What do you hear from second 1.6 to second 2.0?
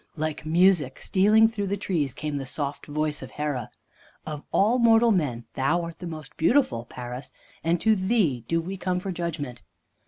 the